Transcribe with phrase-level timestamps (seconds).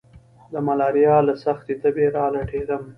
[0.51, 2.83] د ملاريا له سختې تبي را لټېدم.